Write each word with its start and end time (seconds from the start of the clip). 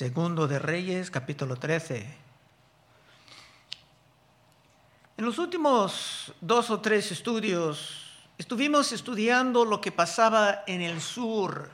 Segundo 0.00 0.48
de 0.48 0.58
Reyes, 0.58 1.10
capítulo 1.10 1.56
13. 1.56 2.06
En 5.18 5.24
los 5.26 5.36
últimos 5.36 6.32
dos 6.40 6.70
o 6.70 6.80
tres 6.80 7.12
estudios 7.12 8.08
estuvimos 8.38 8.92
estudiando 8.92 9.66
lo 9.66 9.78
que 9.78 9.92
pasaba 9.92 10.64
en 10.66 10.80
el 10.80 11.02
sur 11.02 11.68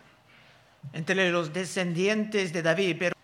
entre 0.92 1.30
los 1.30 1.52
descendientes 1.52 2.52
de 2.52 2.62
David, 2.62 2.96
pero 2.98 3.14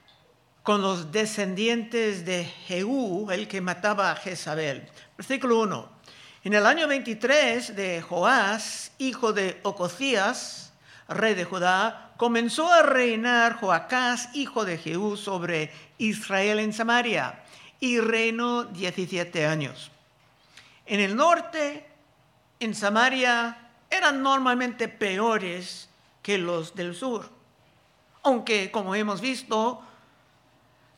con 0.62 0.80
los 0.82 1.10
descendientes 1.10 2.24
de 2.24 2.44
Jehú, 2.44 3.28
el 3.32 3.48
que 3.48 3.60
mataba 3.60 4.12
a 4.12 4.14
Jezabel. 4.14 4.88
Versículo 5.16 5.62
1. 5.62 5.88
En 6.44 6.54
el 6.54 6.64
año 6.64 6.86
23 6.86 7.74
de 7.74 8.02
Joás, 8.02 8.92
hijo 8.98 9.32
de 9.32 9.58
Ococías, 9.64 10.72
rey 11.08 11.34
de 11.34 11.44
Judá, 11.44 12.11
comenzó 12.22 12.72
a 12.72 12.82
reinar 12.82 13.54
Joacás, 13.54 14.28
hijo 14.32 14.64
de 14.64 14.78
Jehú, 14.78 15.16
sobre 15.16 15.72
Israel 15.98 16.60
en 16.60 16.72
Samaria, 16.72 17.42
y 17.80 17.98
reinó 17.98 18.62
17 18.62 19.44
años. 19.44 19.90
En 20.86 21.00
el 21.00 21.16
norte, 21.16 21.84
en 22.60 22.76
Samaria, 22.76 23.70
eran 23.90 24.22
normalmente 24.22 24.86
peores 24.86 25.88
que 26.22 26.38
los 26.38 26.76
del 26.76 26.94
sur, 26.94 27.28
aunque, 28.22 28.70
como 28.70 28.94
hemos 28.94 29.20
visto, 29.20 29.82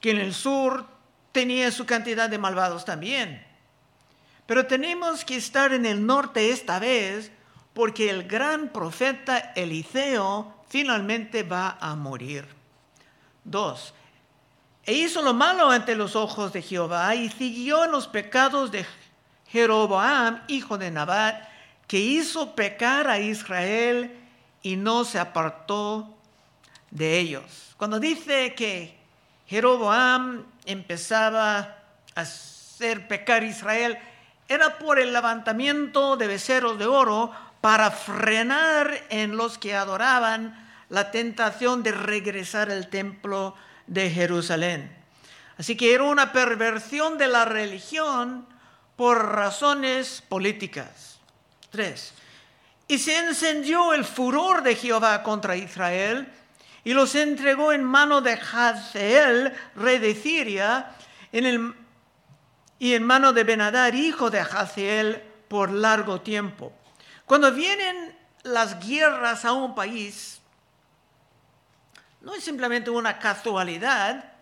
que 0.03 0.11
en 0.11 0.19
el 0.19 0.35
sur 0.35 0.85
tenía 1.33 1.73
su 1.73 1.87
cantidad 1.87 2.29
de 2.29 2.37
malvados 2.37 2.85
también. 2.85 3.43
Pero 4.45 4.67
tenemos 4.67 5.25
que 5.25 5.37
estar 5.37 5.73
en 5.73 5.87
el 5.87 6.05
norte 6.05 6.51
esta 6.51 6.79
vez 6.79 7.33
porque 7.75 8.09
el 8.09 8.25
gran 8.25 8.69
profeta 8.69 9.53
Eliseo 9.55 10.55
finalmente 10.69 11.43
va 11.43 11.77
a 11.81 11.95
morir. 11.95 12.47
Dos, 13.45 13.93
e 14.85 14.95
hizo 14.95 15.23
lo 15.23 15.35
malo 15.35 15.71
ante 15.71 15.95
los 15.95 16.17
ojos 16.17 16.53
de 16.53 16.63
Jehová 16.63 17.15
y 17.15 17.29
siguió 17.31 17.87
los 17.87 18.07
pecados 18.07 18.71
de 18.71 18.87
Jeroboam, 19.49 20.43
hijo 20.49 20.79
de 20.79 20.91
Nabat, 20.91 21.49
que 21.87 21.99
hizo 21.99 22.55
pecar 22.55 23.09
a 23.09 23.19
Israel 23.19 24.17
y 24.63 24.77
no 24.77 25.05
se 25.05 25.19
apartó 25.19 26.15
de 26.91 27.19
ellos. 27.19 27.75
Cuando 27.77 27.99
dice 28.01 28.55
que 28.55 28.97
Jeroboam 29.47 30.45
empezaba 30.65 31.59
a 32.15 32.21
hacer 32.21 33.09
pecar 33.09 33.43
a 33.43 33.47
Israel, 33.47 33.99
era 34.49 34.79
por 34.79 34.99
el 34.99 35.13
levantamiento 35.13 36.17
de 36.17 36.27
becerros 36.27 36.79
de 36.79 36.87
oro 36.87 37.33
para 37.65 37.91
frenar 37.91 39.07
en 39.09 39.39
los 39.39 39.57
que 39.57 39.75
adoraban 39.75 40.69
la 40.91 41.11
tentación 41.11 41.83
de 41.83 41.93
regresar 41.93 42.71
al 42.71 42.89
templo 42.89 43.55
de 43.87 44.11
Jerusalén. 44.11 44.95
Así 45.57 45.75
que 45.75 45.95
era 45.95 46.05
una 46.05 46.31
perversión 46.31 47.17
de 47.17 47.27
la 47.27 47.47
religión 47.47 48.47
por 48.97 49.33
razones 49.33 50.23
políticas. 50.29 51.19
Tres. 51.71 52.13
Y 52.87 52.99
se 52.99 53.17
encendió 53.17 53.95
el 53.95 54.05
furor 54.05 54.63
de 54.63 54.77
Jehová 54.77 55.23
contra 55.23 55.57
Israel 55.57 56.31
y 56.85 56.93
los 56.93 57.15
entregó 57.15 57.73
en 57.73 57.83
mano 57.83 58.21
de 58.21 58.35
Hazael, 58.35 59.55
rey 59.75 59.97
de 60.01 60.15
Siria, 60.15 60.91
y 61.33 62.93
en 62.93 63.03
mano 63.05 63.33
de 63.33 63.43
Benadar, 63.43 63.95
hijo 63.95 64.29
de 64.29 64.41
Hazael, 64.41 65.23
por 65.49 65.73
largo 65.73 66.21
tiempo. 66.21 66.75
Cuando 67.27 67.53
vienen 67.53 68.17
las 68.43 68.87
guerras 68.87 69.45
a 69.45 69.53
un 69.53 69.75
país, 69.75 70.41
no 72.21 72.35
es 72.35 72.45
simplemente 72.45 72.91
una 72.91 73.19
casualidad, 73.19 74.33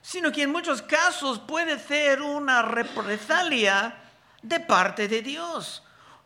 sino 0.00 0.32
que 0.32 0.42
en 0.42 0.52
muchos 0.52 0.82
casos 0.82 1.38
puede 1.38 1.78
ser 1.78 2.22
una 2.22 2.62
represalia 2.62 3.94
de 4.42 4.60
parte 4.60 5.08
de 5.08 5.22
Dios 5.22 5.82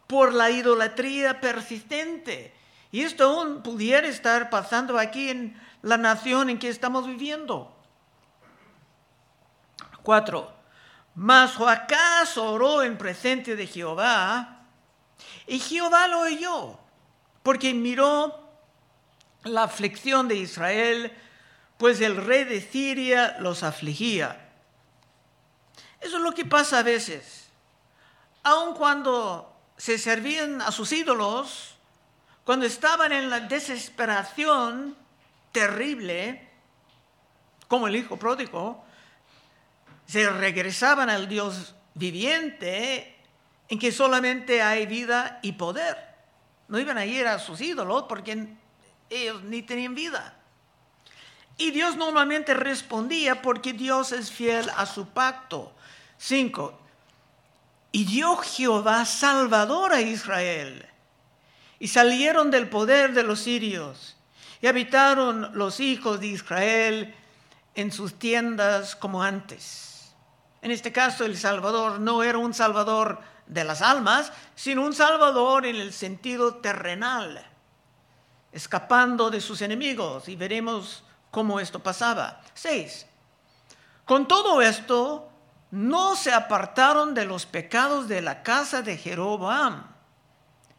por 0.07 0.33
la 0.33 0.51
idolatría 0.51 1.41
persistente 1.41 2.55
y 2.91 3.03
esto 3.03 3.25
aún 3.25 3.63
pudiera 3.63 4.07
estar 4.07 4.49
pasando 4.49 4.99
aquí 4.99 5.29
en 5.29 5.61
la 5.83 5.99
nación 5.99 6.49
en 6.49 6.59
que 6.59 6.69
estamos 6.69 7.07
viviendo. 7.07 7.77
Cuatro. 10.03 10.55
Mas 11.15 11.57
Joacás 11.57 12.37
oró 12.37 12.83
en 12.83 12.97
presente 12.97 13.57
de 13.57 13.67
Jehová 13.67 14.56
y 15.47 15.59
Jehová 15.59 16.09
lo 16.09 16.21
oyó 16.21 16.79
porque 17.43 17.73
miró 17.75 18.47
la 19.45 19.63
aflicción 19.63 20.27
de 20.27 20.37
Israel, 20.37 21.13
pues 21.79 22.01
el 22.01 22.17
rey 22.17 22.45
de 22.45 22.61
Siria 22.61 23.37
los 23.39 23.63
afligía. 23.63 24.51
Eso 26.01 26.17
es 26.17 26.23
lo 26.23 26.33
que 26.33 26.45
pasa 26.45 26.81
a 26.81 26.83
veces. 26.83 27.49
Aun 28.43 28.75
cuando 28.75 29.57
se 29.77 29.99
servían 29.99 30.61
a 30.61 30.73
sus 30.73 30.91
ídolos, 30.93 31.75
cuando 32.45 32.67
estaban 32.67 33.13
en 33.13 33.31
la 33.31 33.41
desesperación 33.41 34.97
terrible, 35.53 36.49
como 37.69 37.89
el 37.89 37.97
hijo 37.97 38.17
pródigo, 38.17 38.85
se 40.07 40.29
regresaban 40.31 41.11
al 41.11 41.29
Dios 41.29 41.75
viviente 41.95 43.16
en 43.69 43.79
que 43.79 43.93
solamente 43.93 44.63
hay 44.63 44.87
vida 44.87 45.39
y 45.43 45.53
poder. 45.53 45.97
No 46.69 46.79
iban 46.79 46.99
a 46.99 47.07
ir 47.07 47.27
a 47.27 47.39
sus 47.39 47.61
ídolos 47.61 48.05
porque 48.09 48.49
ellos 49.11 49.43
ni 49.43 49.63
tenían 49.63 49.95
vida. 49.95 50.35
Y 51.59 51.71
Dios 51.71 51.97
normalmente 51.97 52.55
respondía 52.55 53.41
porque 53.41 53.73
Dios 53.73 54.13
es 54.13 54.31
fiel 54.31 54.71
a 54.77 54.87
su 54.87 55.09
pacto. 55.09 55.73
Cinco. 56.19 56.79
Y 57.93 58.05
dio 58.05 58.37
Jehová 58.37 59.05
salvador 59.05 59.93
a 59.93 60.01
Israel 60.01 60.87
y 61.79 61.89
salieron 61.89 62.51
del 62.51 62.69
poder 62.69 63.13
de 63.13 63.23
los 63.23 63.41
sirios 63.41 64.17
y 64.61 64.67
habitaron 64.67 65.51
los 65.57 65.81
hijos 65.81 66.21
de 66.21 66.29
Israel 66.29 67.15
en 67.75 67.93
sus 67.93 68.19
tiendas 68.19 68.97
como 68.97 69.23
antes. 69.23 70.15
En 70.63 70.71
este 70.71 70.93
caso 70.93 71.25
el 71.25 71.37
Salvador 71.37 72.01
no 72.01 72.23
era 72.23 72.39
un 72.39 72.55
Salvador 72.55 73.21
de 73.47 73.65
las 73.65 73.83
almas, 73.83 74.33
sino 74.55 74.83
un 74.83 74.95
Salvador 74.95 75.67
en 75.67 75.77
el 75.77 75.93
sentido 75.93 76.57
terrenal, 76.57 77.45
escapando 78.53 79.31
de 79.31 79.41
sus 79.41 79.63
enemigos. 79.63 80.29
Y 80.29 80.37
veremos 80.37 81.05
cómo 81.31 81.61
esto 81.61 81.81
pasaba. 81.81 82.41
Seis. 82.55 83.07
Con 84.05 84.29
todo 84.29 84.63
esto, 84.63 85.29
no 85.71 86.17
se 86.17 86.33
apartaron 86.33 87.15
de 87.15 87.25
los 87.25 87.45
pecados 87.47 88.09
de 88.09 88.23
la 88.23 88.43
casa 88.43 88.83
de 88.83 88.97
Jeroboam 88.97 89.97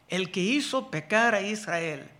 el 0.08 0.32
que 0.32 0.40
hizo 0.40 0.90
pecar 0.90 1.34
a 1.34 1.42
Israel. 1.42 2.10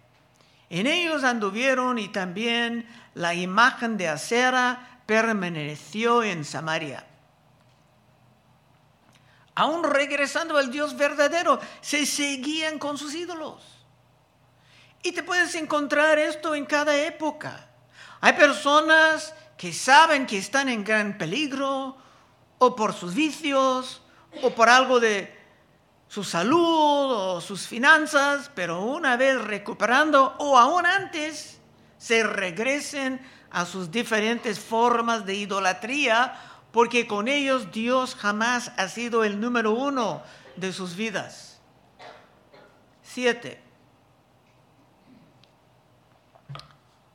En 0.70 0.86
ellos 0.86 1.24
anduvieron 1.24 1.98
y 1.98 2.08
también 2.08 2.86
la 3.14 3.34
imagen 3.34 3.96
de 3.96 4.08
acera 4.08 5.00
permaneció 5.06 6.22
en 6.22 6.44
Samaria. 6.44 7.07
Aún 9.58 9.82
regresando 9.82 10.56
al 10.56 10.70
Dios 10.70 10.96
verdadero, 10.96 11.58
se 11.80 12.06
seguían 12.06 12.78
con 12.78 12.96
sus 12.96 13.12
ídolos. 13.12 13.60
Y 15.02 15.10
te 15.10 15.24
puedes 15.24 15.52
encontrar 15.56 16.16
esto 16.16 16.54
en 16.54 16.64
cada 16.64 16.94
época. 16.94 17.68
Hay 18.20 18.34
personas 18.34 19.34
que 19.56 19.72
saben 19.72 20.26
que 20.26 20.38
están 20.38 20.68
en 20.68 20.84
gran 20.84 21.18
peligro, 21.18 21.96
o 22.58 22.76
por 22.76 22.94
sus 22.94 23.14
vicios, 23.14 24.00
o 24.42 24.50
por 24.50 24.68
algo 24.68 25.00
de 25.00 25.36
su 26.06 26.22
salud 26.22 27.10
o 27.10 27.40
sus 27.40 27.66
finanzas, 27.66 28.52
pero 28.54 28.82
una 28.82 29.16
vez 29.16 29.42
recuperando 29.42 30.36
o 30.38 30.56
aún 30.56 30.86
antes, 30.86 31.58
se 31.98 32.22
regresen 32.22 33.20
a 33.50 33.66
sus 33.66 33.90
diferentes 33.90 34.60
formas 34.60 35.26
de 35.26 35.34
idolatría, 35.34 36.38
porque 36.72 37.06
con 37.06 37.28
ellos 37.28 37.72
Dios 37.72 38.14
jamás 38.14 38.72
ha 38.76 38.88
sido 38.88 39.24
el 39.24 39.40
número 39.40 39.72
uno 39.72 40.22
de 40.56 40.72
sus 40.72 40.96
vidas. 40.96 41.60
Siete. 43.02 43.60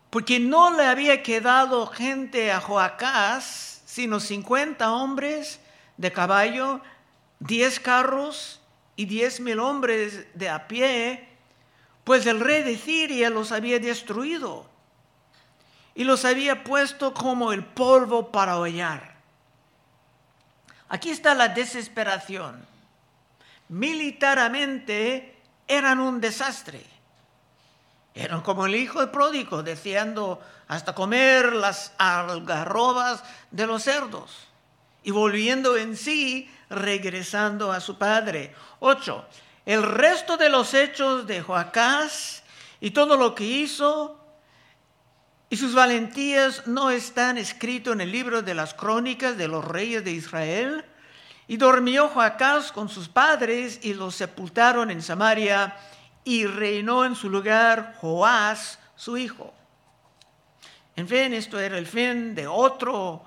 Porque 0.09 0.39
no 0.39 0.75
le 0.75 0.85
había 0.85 1.23
quedado 1.23 1.88
gente 1.88 2.51
a 2.51 2.61
Joacás, 2.61 3.81
sino 3.85 4.19
50 4.19 4.91
hombres 4.91 5.59
de 5.97 6.11
caballo, 6.11 6.81
10 7.39 7.79
carros 7.79 8.61
y 8.95 9.06
diez 9.06 9.39
mil 9.39 9.59
hombres 9.59 10.27
de 10.35 10.49
a 10.49 10.67
pie, 10.67 11.27
pues 12.03 12.25
el 12.25 12.39
rey 12.39 12.63
de 12.63 12.77
Siria 12.77 13.29
los 13.29 13.51
había 13.51 13.79
destruido 13.79 14.69
y 15.95 16.03
los 16.03 16.25
había 16.25 16.63
puesto 16.63 17.13
como 17.13 17.53
el 17.53 17.63
polvo 17.63 18.31
para 18.31 18.57
hollar. 18.57 19.12
Aquí 20.94 21.10
está 21.10 21.34
la 21.34 21.48
desesperación. 21.48 22.63
Militarmente 23.69 25.42
eran 25.68 26.00
un 26.00 26.22
desastre. 26.22 26.86
Eran 28.13 28.42
como 28.42 28.68
el 28.68 28.75
hijo 28.75 29.12
pródigo, 29.12 29.63
deseando 29.63 30.40
hasta 30.68 30.94
comer 30.94 31.54
las 31.54 31.94
algarrobas 31.98 33.24
de 33.50 33.66
los 33.66 33.81
cerdos 33.81 34.38
y 35.01 35.10
volviendo 35.10 35.78
en 35.78 35.98
sí, 35.98 36.48
regresando 36.69 37.72
a 37.72 37.80
su 37.80 37.98
padre. 37.98 38.54
8. 38.80 39.25
El 39.66 39.81
resto 39.81 40.38
de 40.38 40.50
los 40.50 40.75
hechos 40.75 41.25
de 41.25 41.42
Joacás 41.42 42.44
y 42.80 42.92
todo 42.92 43.18
lo 43.18 43.34
que 43.34 43.45
hizo 43.45 44.22
y 45.53 45.55
sus 45.55 45.75
valentías 45.75 46.65
no 46.65 46.89
están 46.89 47.38
escritos 47.38 47.94
en 47.94 48.01
el 48.01 48.11
libro 48.11 48.41
de 48.41 48.55
las 48.55 48.73
crónicas 48.73 49.38
de 49.38 49.47
los 49.47 49.63
reyes 49.63 50.03
de 50.03 50.09
Israel. 50.09 50.83
Y 51.47 51.57
durmió 51.57 52.07
Joacás 52.07 52.71
con 52.71 52.89
sus 52.89 53.07
padres 53.07 53.79
y 53.83 53.94
los 53.94 54.15
sepultaron 54.15 54.89
en 54.89 55.03
Samaria 55.03 55.77
y 56.23 56.47
reinó 56.47 57.05
en 57.05 57.13
su 57.13 57.29
lugar 57.29 57.94
Joás, 58.01 58.79
su 58.95 59.15
hijo. 59.15 59.53
En 60.95 61.07
fin, 61.07 61.35
esto 61.35 61.59
era 61.59 61.77
el 61.77 61.85
fin 61.85 62.33
de 62.33 62.47
otro 62.47 63.23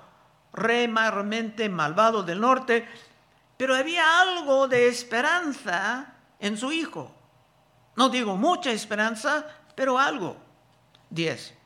rey 0.51 0.89
mayormente 0.89 1.69
malvado 1.69 2.23
del 2.23 2.41
norte, 2.41 2.89
pero 3.55 3.73
había 3.73 4.19
algo 4.19 4.67
de 4.67 4.89
esperanza 4.89 6.13
en 6.41 6.57
su 6.57 6.73
hijo. 6.73 7.09
No 7.95 8.09
digo 8.09 8.35
mucha 8.35 8.69
esperanza, 8.71 9.47
pero 9.75 9.97
algo. 9.97 10.35
10. 11.09 11.57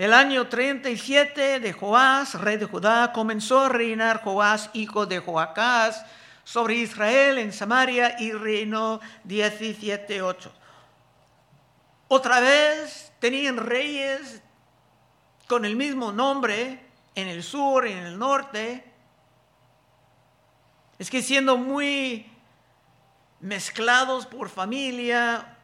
El 0.00 0.14
año 0.14 0.48
37 0.48 1.60
de 1.60 1.72
Joás, 1.74 2.32
rey 2.40 2.56
de 2.56 2.64
Judá, 2.64 3.12
comenzó 3.12 3.60
a 3.60 3.68
reinar 3.68 4.22
Joás, 4.22 4.70
hijo 4.72 5.04
de 5.04 5.18
Joacás, 5.18 6.06
sobre 6.42 6.76
Israel 6.76 7.36
en 7.36 7.52
Samaria 7.52 8.16
y 8.18 8.32
reinó 8.32 9.00
17, 9.24 10.22
8. 10.22 10.52
Otra 12.08 12.40
vez 12.40 13.12
tenían 13.18 13.58
reyes 13.58 14.40
con 15.46 15.66
el 15.66 15.76
mismo 15.76 16.12
nombre 16.12 16.80
en 17.14 17.28
el 17.28 17.42
sur, 17.42 17.86
en 17.86 17.98
el 17.98 18.18
norte. 18.18 18.90
Es 20.98 21.10
que 21.10 21.20
siendo 21.20 21.58
muy 21.58 22.26
mezclados 23.40 24.24
por 24.24 24.48
familia, 24.48 25.58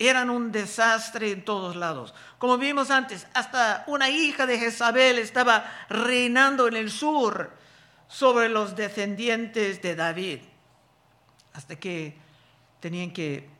eran 0.00 0.30
un 0.30 0.50
desastre 0.50 1.30
en 1.30 1.44
todos 1.44 1.76
lados. 1.76 2.14
Como 2.38 2.56
vimos 2.56 2.90
antes, 2.90 3.26
hasta 3.34 3.84
una 3.86 4.08
hija 4.08 4.46
de 4.46 4.58
Jezabel 4.58 5.18
estaba 5.18 5.70
reinando 5.90 6.66
en 6.66 6.74
el 6.74 6.90
sur 6.90 7.52
sobre 8.08 8.48
los 8.48 8.74
descendientes 8.74 9.82
de 9.82 9.94
David, 9.94 10.40
hasta 11.52 11.76
que 11.76 12.16
tenían 12.80 13.12
que 13.12 13.50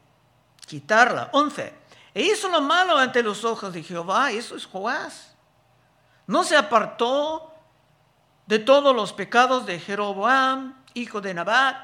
quitarla. 0.66 1.28
11. 1.32 1.74
E 2.14 2.22
hizo 2.22 2.48
lo 2.48 2.62
malo 2.62 2.96
ante 2.96 3.22
los 3.22 3.44
ojos 3.44 3.74
de 3.74 3.82
Jehová, 3.82 4.32
eso 4.32 4.56
es 4.56 4.64
Joás. 4.64 5.34
No 6.26 6.42
se 6.42 6.56
apartó 6.56 7.54
de 8.46 8.58
todos 8.58 8.96
los 8.96 9.12
pecados 9.12 9.66
de 9.66 9.78
Jeroboam, 9.78 10.74
hijo 10.94 11.20
de 11.20 11.34
Nabat, 11.34 11.76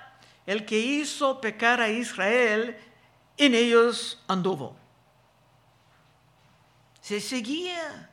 el 0.46 0.64
que 0.64 0.78
hizo 0.78 1.42
pecar 1.42 1.82
a 1.82 1.90
Israel, 1.90 2.78
en 3.36 3.54
ellos 3.54 4.22
anduvo. 4.28 4.76
Se 7.00 7.20
seguía, 7.20 8.10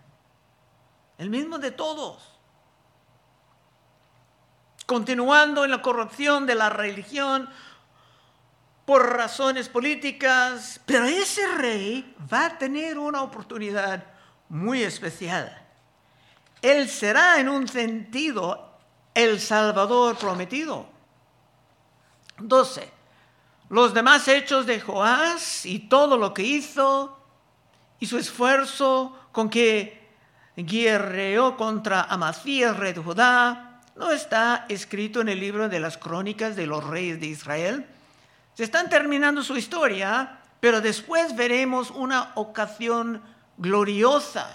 el 1.18 1.30
mismo 1.30 1.58
de 1.58 1.72
todos 1.72 2.34
continuando 4.86 5.66
en 5.66 5.72
la 5.72 5.82
corrupción 5.82 6.46
de 6.46 6.54
la 6.54 6.70
religión 6.70 7.50
por 8.86 9.16
razones 9.16 9.68
políticas, 9.68 10.82
pero 10.86 11.06
ese 11.06 11.48
rey 11.56 12.16
va 12.32 12.46
a 12.46 12.58
tener 12.60 13.00
una 13.00 13.24
oportunidad 13.24 14.04
muy 14.50 14.84
especial. 14.84 15.66
Él 16.62 16.88
será 16.88 17.40
en 17.40 17.50
un 17.50 17.68
sentido 17.68 18.78
el 19.16 19.40
Salvador 19.40 20.16
prometido. 20.16 20.86
12. 22.38 22.93
Los 23.70 23.94
demás 23.94 24.28
hechos 24.28 24.66
de 24.66 24.80
Joás 24.80 25.66
y 25.66 25.80
todo 25.80 26.18
lo 26.18 26.34
que 26.34 26.44
hizo 26.44 27.20
y 28.00 28.06
su 28.06 28.18
esfuerzo 28.18 29.18
con 29.32 29.50
que 29.50 30.08
guerreó 30.56 31.58
contra 31.58 32.04
Amasías, 32.04 32.78
rey 32.78 32.94
de 32.94 33.02
Judá, 33.02 33.82
no 33.96 34.12
está 34.12 34.66
escrito 34.70 35.22
en 35.22 35.30
el 35.30 35.40
libro 35.40 35.70
de 35.70 35.80
las 35.80 35.98
crónicas 35.98 36.56
de 36.56 36.68
los 36.68 36.84
reyes 36.84 37.20
de 37.20 37.28
Israel. 37.28 37.86
Se 38.56 38.64
están 38.64 38.90
terminando 38.90 39.44
su 39.44 39.58
historia, 39.58 40.40
pero 40.60 40.82
después 40.82 41.36
veremos 41.36 41.92
una 41.92 42.32
ocasión 42.36 43.22
gloriosa 43.58 44.48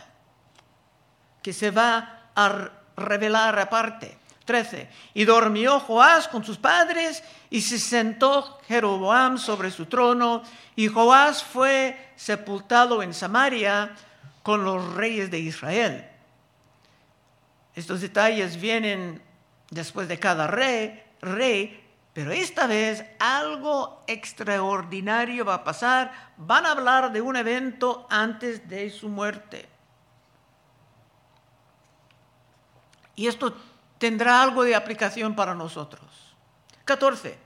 que 1.42 1.52
se 1.52 1.70
va 1.70 2.30
a 2.34 2.70
revelar 2.96 3.58
aparte. 3.58 4.18
13. 4.48 4.88
Y 5.12 5.26
dormió 5.26 5.78
Joás 5.78 6.26
con 6.26 6.42
sus 6.42 6.56
padres 6.56 7.22
y 7.50 7.60
se 7.60 7.78
sentó 7.78 8.58
Jeroboam 8.66 9.36
sobre 9.36 9.70
su 9.70 9.84
trono 9.84 10.42
y 10.74 10.88
Joás 10.88 11.44
fue 11.44 12.12
sepultado 12.16 13.02
en 13.02 13.12
Samaria 13.12 13.94
con 14.42 14.64
los 14.64 14.94
reyes 14.94 15.30
de 15.30 15.38
Israel. 15.38 16.08
Estos 17.74 18.00
detalles 18.00 18.58
vienen 18.58 19.22
después 19.70 20.08
de 20.08 20.18
cada 20.18 20.46
rey, 20.46 21.04
rey, 21.20 21.84
pero 22.14 22.32
esta 22.32 22.66
vez 22.66 23.04
algo 23.18 24.02
extraordinario 24.06 25.44
va 25.44 25.54
a 25.54 25.64
pasar. 25.64 26.32
Van 26.38 26.64
a 26.64 26.70
hablar 26.70 27.12
de 27.12 27.20
un 27.20 27.36
evento 27.36 28.06
antes 28.08 28.66
de 28.66 28.88
su 28.88 29.10
muerte. 29.10 29.68
Y 33.14 33.26
esto 33.26 33.54
tendrá 33.98 34.42
algo 34.42 34.64
de 34.64 34.74
aplicación 34.74 35.34
para 35.34 35.54
nosotros. 35.54 36.34
14. 36.84 37.38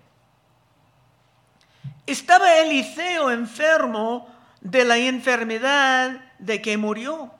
Estaba 2.06 2.58
Eliseo 2.58 3.30
enfermo 3.30 4.28
de 4.60 4.84
la 4.84 4.98
enfermedad 4.98 6.20
de 6.38 6.62
que 6.62 6.76
murió. 6.76 7.32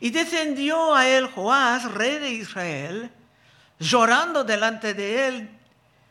Y 0.00 0.10
descendió 0.10 0.94
a 0.94 1.08
él 1.08 1.26
Joás, 1.26 1.90
rey 1.92 2.18
de 2.18 2.30
Israel, 2.30 3.10
llorando 3.78 4.44
delante 4.44 4.94
de 4.94 5.28
él, 5.28 5.58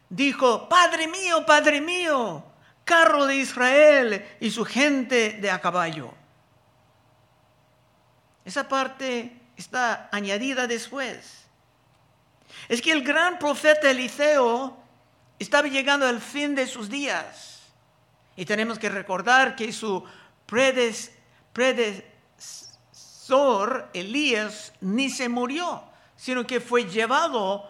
dijo, 0.10 0.68
Padre 0.68 1.08
mío, 1.08 1.46
Padre 1.46 1.82
mío, 1.82 2.44
carro 2.84 3.26
de 3.26 3.38
Israel 3.38 4.26
y 4.40 4.50
su 4.50 4.66
gente 4.66 5.38
de 5.40 5.52
a 5.52 5.60
caballo. 5.62 6.14
Esa 8.44 8.68
parte 8.68 9.42
está 9.58 10.10
añadida 10.12 10.68
después. 10.68 11.47
Es 12.68 12.82
que 12.82 12.92
el 12.92 13.04
gran 13.04 13.40
profeta 13.40 13.90
Eliseo 13.92 14.78
estaba 15.40 15.68
llegando 15.68 16.08
al 16.08 16.22
fin 16.22 16.56
de 16.56 16.68
sus 16.68 16.90
días. 16.90 17.62
Y 18.36 18.46
tenemos 18.46 18.78
que 18.80 18.90
recordar 18.90 19.56
que 19.56 19.72
su 19.74 20.04
predecesor, 20.46 22.12
Elías, 23.94 24.74
ni 24.82 25.10
se 25.10 25.30
murió 25.30 25.88
sino 26.18 26.46
que 26.46 26.60
fue 26.60 26.86
llevado 26.86 27.70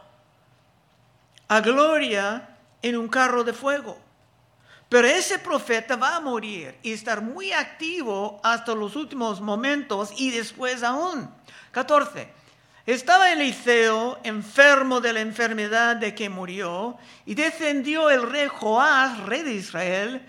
a 1.50 1.60
gloria 1.60 2.58
en 2.82 2.98
un 2.98 3.08
carro 3.08 3.44
de 3.44 3.54
fuego. 3.54 3.98
Pero 4.90 5.08
ese 5.08 5.38
profeta 5.38 5.98
va 5.98 6.16
a 6.16 6.22
morir 6.22 6.80
y 6.82 6.94
estar 6.94 7.22
muy 7.22 7.52
activo 7.52 8.40
hasta 8.42 8.74
los 8.74 8.96
últimos 8.96 9.42
momentos 9.42 10.12
y 10.16 10.32
después 10.32 10.82
aún. 10.82 11.30
14. 11.72 12.34
Estaba 12.88 13.34
Eliseo 13.34 14.18
enfermo 14.24 15.02
de 15.02 15.12
la 15.12 15.20
enfermedad 15.20 15.98
de 15.98 16.16
que 16.16 16.30
murió 16.30 16.98
y 17.26 17.36
descendió 17.36 18.10
el 18.10 18.22
rey 18.22 18.48
Joás, 18.48 19.20
rey 19.26 19.44
de 19.44 19.56
Israel, 19.56 20.26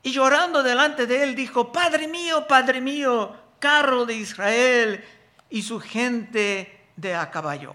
y 0.00 0.12
llorando 0.12 0.62
delante 0.62 1.08
de 1.08 1.24
él 1.24 1.34
dijo, 1.34 1.72
Padre 1.72 2.06
mío, 2.06 2.46
Padre 2.46 2.80
mío, 2.80 3.34
carro 3.58 4.06
de 4.06 4.14
Israel 4.14 5.04
y 5.50 5.62
su 5.62 5.80
gente 5.80 6.86
de 6.94 7.16
a 7.16 7.32
caballo. 7.32 7.74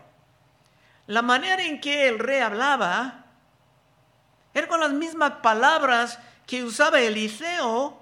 La 1.08 1.22
manera 1.22 1.62
en 1.62 1.82
que 1.82 2.08
el 2.08 2.20
rey 2.20 2.40
hablaba 2.40 3.26
era 4.54 4.70
con 4.70 4.80
las 4.80 4.94
mismas 4.94 5.42
palabras 5.44 6.20
que 6.48 6.64
usaba 6.64 7.02
Eliseo 7.02 8.02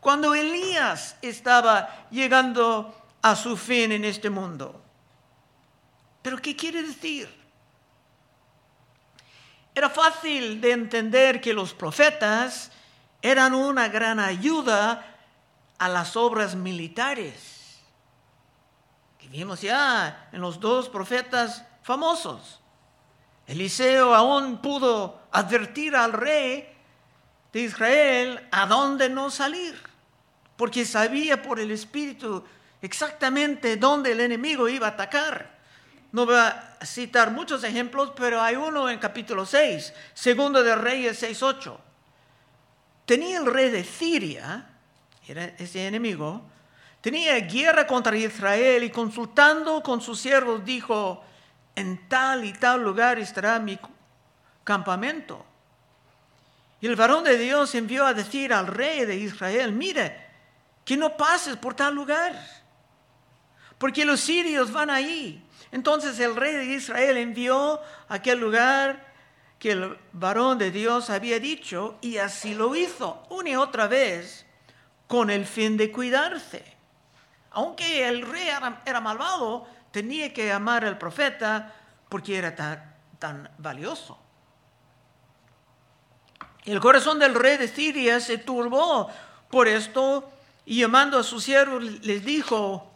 cuando 0.00 0.34
Elías 0.34 1.16
estaba 1.22 2.08
llegando 2.10 3.00
a 3.22 3.36
su 3.36 3.56
fin 3.56 3.92
en 3.92 4.04
este 4.04 4.28
mundo. 4.28 4.82
Pero 6.26 6.42
¿qué 6.42 6.56
quiere 6.56 6.82
decir? 6.82 7.32
Era 9.72 9.88
fácil 9.88 10.60
de 10.60 10.72
entender 10.72 11.40
que 11.40 11.54
los 11.54 11.72
profetas 11.72 12.72
eran 13.22 13.54
una 13.54 13.86
gran 13.86 14.18
ayuda 14.18 15.06
a 15.78 15.88
las 15.88 16.16
obras 16.16 16.56
militares 16.56 17.56
vimos 19.28 19.60
ya 19.60 20.28
en 20.32 20.40
los 20.40 20.60
dos 20.60 20.88
profetas 20.88 21.64
famosos. 21.82 22.60
Eliseo 23.46 24.14
aún 24.14 24.58
pudo 24.58 25.20
advertir 25.30 25.94
al 25.94 26.12
rey 26.12 26.68
de 27.52 27.60
Israel 27.60 28.48
a 28.50 28.66
dónde 28.66 29.08
no 29.08 29.30
salir. 29.30 29.74
porque 30.56 30.86
sabía 30.86 31.42
por 31.42 31.60
el 31.60 31.70
Espíritu 31.70 32.42
exactamente 32.80 33.76
dónde 33.76 34.12
el 34.12 34.20
enemigo 34.20 34.70
iba 34.70 34.86
a 34.86 34.90
atacar. 34.92 35.55
No 36.16 36.24
voy 36.24 36.36
a 36.36 36.78
citar 36.82 37.30
muchos 37.30 37.62
ejemplos, 37.62 38.12
pero 38.16 38.40
hay 38.40 38.56
uno 38.56 38.88
en 38.88 38.98
capítulo 38.98 39.44
6, 39.44 39.92
segundo 40.14 40.62
de 40.62 40.74
Reyes 40.74 41.22
6.8. 41.22 41.76
Tenía 43.04 43.36
el 43.36 43.44
rey 43.44 43.68
de 43.68 43.84
Siria, 43.84 44.66
era 45.28 45.44
ese 45.58 45.86
enemigo, 45.86 46.40
tenía 47.02 47.38
guerra 47.40 47.86
contra 47.86 48.16
Israel 48.16 48.84
y 48.84 48.88
consultando 48.88 49.82
con 49.82 50.00
sus 50.00 50.18
siervos 50.18 50.64
dijo, 50.64 51.22
en 51.74 52.08
tal 52.08 52.46
y 52.46 52.54
tal 52.54 52.82
lugar 52.82 53.18
estará 53.18 53.58
mi 53.58 53.78
campamento. 54.64 55.44
Y 56.80 56.86
el 56.86 56.96
varón 56.96 57.24
de 57.24 57.36
Dios 57.36 57.74
envió 57.74 58.06
a 58.06 58.14
decir 58.14 58.54
al 58.54 58.68
rey 58.68 59.04
de 59.04 59.16
Israel, 59.16 59.70
mire, 59.70 60.28
que 60.82 60.96
no 60.96 61.14
pases 61.14 61.56
por 61.58 61.74
tal 61.74 61.94
lugar, 61.94 62.42
porque 63.76 64.06
los 64.06 64.20
sirios 64.20 64.72
van 64.72 64.88
ahí. 64.88 65.45
Entonces 65.76 66.18
el 66.20 66.34
rey 66.34 66.54
de 66.54 66.64
Israel 66.64 67.18
envió 67.18 67.82
a 68.08 68.14
aquel 68.14 68.40
lugar 68.40 69.12
que 69.58 69.72
el 69.72 69.98
varón 70.10 70.56
de 70.56 70.70
Dios 70.70 71.10
había 71.10 71.38
dicho 71.38 71.98
y 72.00 72.16
así 72.16 72.54
lo 72.54 72.74
hizo 72.74 73.26
una 73.28 73.50
y 73.50 73.56
otra 73.56 73.86
vez 73.86 74.46
con 75.06 75.28
el 75.28 75.44
fin 75.44 75.76
de 75.76 75.92
cuidarse. 75.92 76.64
Aunque 77.50 78.08
el 78.08 78.22
rey 78.22 78.48
era, 78.86 79.00
malvado, 79.02 79.66
tenía 79.90 80.32
que 80.32 80.50
amar 80.50 80.82
al 80.86 80.96
profeta 80.96 81.74
porque 82.08 82.38
era 82.38 82.56
tan, 82.56 82.96
tan 83.18 83.50
valioso. 83.58 84.18
El 86.64 86.80
corazón 86.80 87.18
del 87.18 87.34
rey 87.34 87.58
de 87.58 87.68
Siria 87.68 88.18
se 88.20 88.38
turbó 88.38 89.10
por 89.50 89.68
esto 89.68 90.26
y 90.64 90.80
llamando 90.80 91.18
a 91.18 91.22
sus 91.22 91.44
siervos 91.44 91.82
les 91.82 92.24
dijo, 92.24 92.95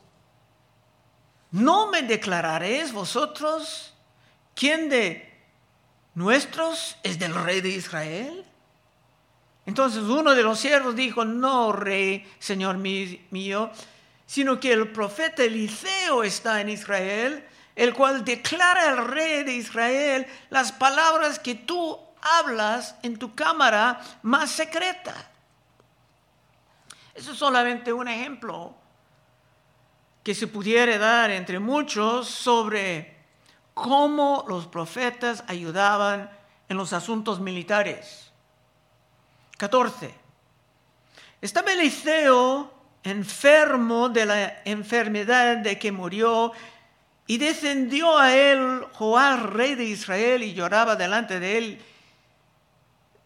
¿no 1.51 1.91
me 1.91 2.03
declararéis 2.03 2.93
vosotros 2.93 3.93
quién 4.55 4.89
de 4.89 5.31
nuestros 6.15 6.97
es 7.03 7.19
del 7.19 7.35
rey 7.35 7.61
de 7.61 7.71
Israel? 7.71 8.45
Entonces 9.67 10.03
uno 10.03 10.35
de 10.35 10.43
los 10.43 10.59
siervos 10.59 10.97
dijo, 10.97 11.25
no, 11.25 11.73
rey, 11.73 12.29
señor 12.39 12.77
mío, 12.79 13.71
sino 14.27 14.59
que 14.59 14.73
el 14.73 14.91
profeta 14.93 15.43
Eliseo 15.43 16.23
está 16.23 16.61
en 16.61 16.69
Israel, 16.69 17.47
el 17.77 17.95
cual 17.95 18.25
declara 18.25 18.91
al 18.91 19.09
rey 19.09 19.45
de 19.45 19.55
Israel 19.55 20.27
las 20.51 20.73
palabras 20.73 21.39
que 21.39 21.55
tú 21.55 21.99
hablas 22.21 22.95
en 23.03 23.19
tu 23.19 23.35
cámara 23.35 24.01
más 24.23 24.51
secreta. 24.51 25.15
Eso 27.15 27.33
es 27.33 27.39
solamente 27.39 27.93
un 27.93 28.09
ejemplo 28.09 28.75
que 30.23 30.35
se 30.35 30.47
pudiera 30.47 30.99
dar 30.99 31.31
entre 31.31 31.59
muchos 31.59 32.29
sobre 32.29 33.17
cómo 33.75 34.45
los 34.49 34.67
profetas 34.67 35.45
ayudaban 35.47 36.31
en 36.69 36.77
los 36.77 36.93
asuntos 36.93 37.41
militares. 37.41 38.31
14. 39.57 40.15
Estaba 41.41 41.73
Eliseo 41.73 42.73
enfermo 43.03 44.09
de 44.11 44.27
la 44.27 44.63
enfermedad 44.65 45.57
de 45.59 45.79
que 45.79 45.91
murió 45.91 46.53
y 47.27 47.39
descendió 47.39 48.19
a 48.19 48.37
él 48.37 48.85
Joás, 48.93 49.43
rey 49.43 49.75
de 49.75 49.85
Israel, 49.85 50.43
y 50.43 50.53
lloraba 50.53 50.97
delante 50.97 51.41
de 51.41 51.59
él 51.59 51.83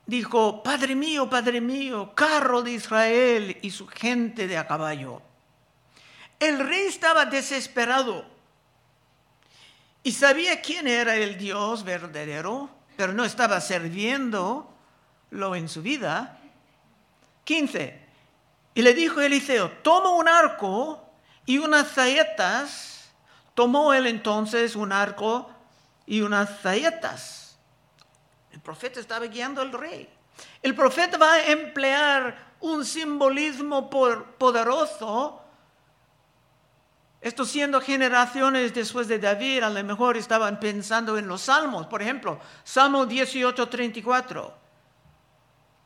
dijo, 0.06 0.62
Padre 0.62 0.94
mío, 0.94 1.28
Padre 1.28 1.60
mío, 1.60 2.12
carro 2.14 2.62
de 2.62 2.72
Israel 2.72 3.56
y 3.62 3.70
su 3.70 3.86
gente 3.86 4.46
de 4.46 4.58
a 4.58 4.66
caballo. 4.66 5.22
El 6.44 6.58
rey 6.58 6.86
estaba 6.86 7.24
desesperado 7.26 8.24
y 10.02 10.12
sabía 10.12 10.60
quién 10.60 10.86
era 10.86 11.16
el 11.16 11.38
Dios 11.38 11.84
verdadero, 11.84 12.68
pero 12.96 13.12
no 13.12 13.24
estaba 13.24 13.60
sirviéndolo 13.60 14.66
en 15.54 15.68
su 15.68 15.82
vida. 15.82 16.38
15. 17.44 18.02
Y 18.74 18.82
le 18.82 18.94
dijo 18.94 19.20
Eliseo, 19.20 19.70
toma 19.82 20.10
un 20.10 20.28
arco 20.28 21.08
y 21.46 21.58
unas 21.58 21.88
saetas. 21.88 23.10
Tomó 23.54 23.94
él 23.94 24.06
entonces 24.06 24.76
un 24.76 24.92
arco 24.92 25.50
y 26.06 26.20
unas 26.20 26.60
saetas 26.60 27.44
el 28.54 28.60
profeta 28.60 29.00
estaba 29.00 29.26
guiando 29.26 29.60
al 29.60 29.72
rey. 29.72 30.08
El 30.62 30.76
profeta 30.76 31.18
va 31.18 31.34
a 31.34 31.50
emplear 31.50 32.54
un 32.60 32.84
simbolismo 32.84 33.90
poderoso. 33.90 35.42
Esto 37.24 37.46
siendo 37.46 37.80
generaciones 37.80 38.74
después 38.74 39.08
de 39.08 39.18
David, 39.18 39.62
a 39.62 39.70
lo 39.70 39.82
mejor 39.82 40.18
estaban 40.18 40.60
pensando 40.60 41.16
en 41.16 41.26
los 41.26 41.40
salmos. 41.40 41.86
Por 41.86 42.02
ejemplo, 42.02 42.38
Salmo 42.64 43.06
18, 43.06 43.66
34. 43.66 44.54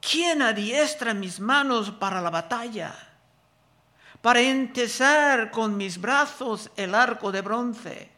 ¿Quién 0.00 0.42
adiestra 0.42 1.14
mis 1.14 1.38
manos 1.38 1.92
para 1.92 2.20
la 2.20 2.30
batalla? 2.30 2.92
Para 4.20 4.40
entesar 4.40 5.52
con 5.52 5.76
mis 5.76 6.00
brazos 6.00 6.72
el 6.74 6.92
arco 6.92 7.30
de 7.30 7.40
bronce. 7.40 8.10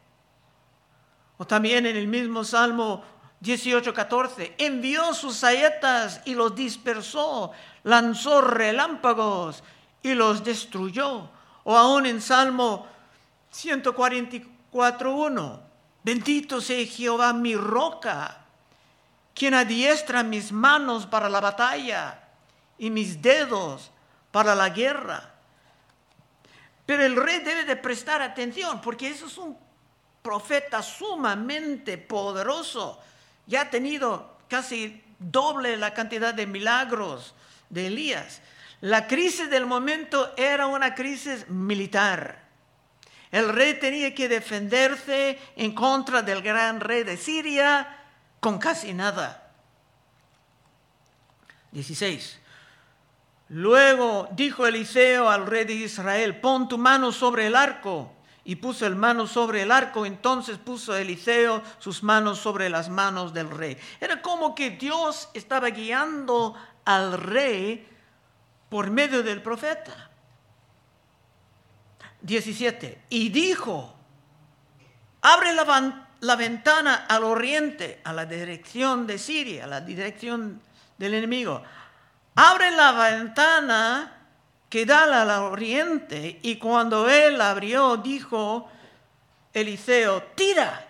O 1.37 1.47
también 1.47 1.85
en 1.85 1.99
el 1.99 2.09
mismo 2.09 2.43
Salmo 2.43 3.05
18:14, 3.43 4.55
envió 4.57 5.12
sus 5.12 5.37
saetas 5.37 6.23
y 6.25 6.35
los 6.35 6.57
dispersó, 6.57 7.53
lanzó 7.83 8.41
relámpagos 8.41 9.62
y 10.03 10.15
los 10.15 10.43
destruyó. 10.43 11.29
O 11.65 11.77
aún 11.77 12.07
en 12.07 12.23
Salmo 12.23 12.89
144:1, 13.52 15.61
bendito 16.02 16.61
sea 16.61 16.87
Jehová 16.87 17.33
mi 17.33 17.54
roca, 17.54 18.38
quien 19.35 19.54
adiestra 19.54 20.23
mis 20.23 20.52
manos 20.52 21.07
para 21.07 21.28
la 21.28 21.40
batalla 21.40 22.21
y 22.78 22.90
mis 22.90 23.21
dedos 23.21 23.90
para 24.30 24.54
la 24.54 24.71
guerra. 24.71 25.35
Pero 26.87 27.04
el 27.04 27.16
rey 27.16 27.40
debe 27.40 27.64
de 27.64 27.76
prestar 27.76 28.23
atención 28.23 28.80
porque 28.80 29.09
eso 29.09 29.26
es 29.26 29.38
un 29.38 29.57
profeta 30.23 30.83
sumamente 30.83 31.99
poderoso 31.99 33.00
ya 33.50 33.62
ha 33.62 33.71
tenido 33.71 34.38
casi 34.49 35.02
doble 35.19 35.76
la 35.76 35.92
cantidad 35.92 36.33
de 36.33 36.47
milagros 36.47 37.35
de 37.69 37.88
Elías. 37.88 38.40
La 38.80 39.09
crisis 39.09 39.50
del 39.50 39.66
momento 39.66 40.33
era 40.37 40.69
una 40.69 40.95
crisis 40.95 41.49
militar. 41.49 42.39
El 43.31 43.49
rey 43.49 43.75
tenía 43.79 44.15
que 44.15 44.29
defenderse 44.29 45.39
en 45.57 45.73
contra 45.73 46.23
del 46.23 46.43
gran 46.43 46.81
rey 46.81 47.05
de 47.05 47.17
Siria 47.17 47.97
con 48.41 48.59
casi 48.59 48.93
nada. 48.93 49.51
16. 51.73 52.41
Luego 53.51 54.29
dijo 54.33 54.67
Eliseo 54.67 55.29
al 55.29 55.47
rey 55.47 55.65
de 55.65 55.75
Israel, 55.75 56.41
pon 56.41 56.69
tu 56.69 56.79
mano 56.79 57.13
sobre 57.13 57.47
el 57.47 57.57
arco 57.57 58.13
y 58.45 58.57
puso 58.57 58.87
el 58.87 58.97
mano 58.97 59.27
sobre 59.27 59.63
el 59.63 59.71
arco, 59.71 60.07
entonces 60.07 60.59
puso 60.59 60.97
Eliseo 60.97 61.63
sus 61.79 62.03
manos 62.03 62.39
sobre 62.39 62.69
las 62.69 62.89
manos 62.89 63.33
del 63.33 63.51
rey. 63.51 63.77
Era 64.01 64.23
como 64.23 64.55
que 64.55 64.71
Dios 64.71 65.29
estaba 65.35 65.69
guiando 65.71 66.55
al 66.85 67.21
rey 67.21 67.87
por 68.69 68.91
medio 68.91 69.23
del 69.23 69.43
profeta. 69.43 70.10
17. 72.23 73.03
Y 73.11 73.29
dijo, 73.29 73.95
abre 75.23 75.53
la, 75.55 76.07
la 76.21 76.37
ventana 76.37 77.07
al 77.09 77.25
oriente, 77.25 78.00
a 78.05 78.12
la 78.12 78.27
dirección 78.27 79.07
de 79.07 79.19
Siria, 79.19 79.65
a 79.65 79.67
la 79.67 79.81
dirección 79.81 80.61
del 80.99 81.15
enemigo. 81.15 81.62
Abre 82.35 82.71
la 82.71 82.93
ventana 82.93 84.21
que 84.69 84.87
da 84.87 85.23
al 85.23 85.31
oriente. 85.43 86.39
Y 86.43 86.57
cuando 86.57 87.09
él 87.09 87.41
abrió, 87.41 87.97
dijo 87.97 88.71
Eliseo, 89.53 90.23
tira. 90.35 90.87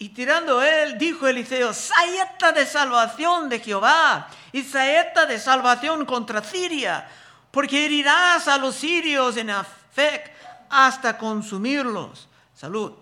Y 0.00 0.10
tirando 0.10 0.62
él, 0.62 0.98
dijo 0.98 1.26
Eliseo, 1.26 1.72
saeta 1.72 2.52
de 2.52 2.66
salvación 2.66 3.48
de 3.48 3.60
Jehová 3.60 4.28
y 4.52 4.62
saeta 4.62 5.26
de 5.26 5.38
salvación 5.38 6.04
contra 6.06 6.42
Siria, 6.42 7.08
porque 7.50 7.84
herirás 7.84 8.46
a 8.46 8.58
los 8.58 8.76
sirios 8.76 9.36
en 9.36 9.50
Afec 9.90 10.30
hasta 10.70 11.16
consumirlos. 11.18 12.28
Salud. 12.54 12.92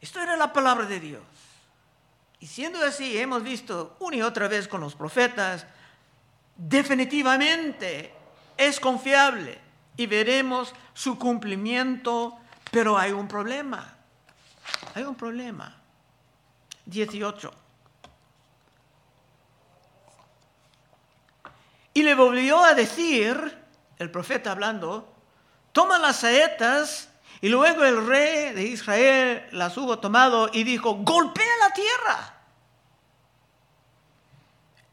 Esto 0.00 0.20
era 0.20 0.36
la 0.36 0.52
palabra 0.52 0.86
de 0.86 1.00
Dios. 1.00 1.22
Y 2.40 2.46
siendo 2.46 2.84
así, 2.84 3.18
hemos 3.18 3.42
visto 3.42 3.96
una 4.00 4.16
y 4.16 4.22
otra 4.22 4.46
vez 4.46 4.68
con 4.68 4.80
los 4.80 4.94
profetas, 4.94 5.66
definitivamente 6.56 8.12
es 8.56 8.78
confiable 8.78 9.58
y 9.96 10.06
veremos 10.06 10.74
su 10.94 11.18
cumplimiento, 11.18 12.38
pero 12.70 12.98
hay 12.98 13.12
un 13.12 13.26
problema. 13.26 13.96
Hay 14.94 15.04
un 15.04 15.14
problema. 15.14 15.74
18. 16.84 17.52
Y 21.94 22.02
le 22.02 22.14
volvió 22.14 22.62
a 22.62 22.74
decir, 22.74 23.58
el 23.98 24.10
profeta 24.10 24.52
hablando, 24.52 25.15
toma 25.76 25.98
las 25.98 26.20
saetas 26.20 27.10
y 27.42 27.50
luego 27.50 27.84
el 27.84 28.06
rey 28.06 28.54
de 28.54 28.62
Israel 28.62 29.46
las 29.52 29.76
hubo 29.76 29.98
tomado 29.98 30.48
y 30.50 30.64
dijo, 30.64 30.94
golpea 30.94 31.52
la 31.60 31.70
tierra. 31.74 32.34